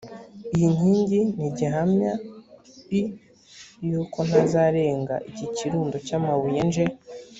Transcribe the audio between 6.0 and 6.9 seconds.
cy amabuye nje